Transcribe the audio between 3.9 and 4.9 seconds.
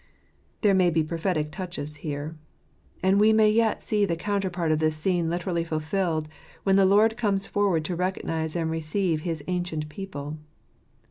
the counterpart of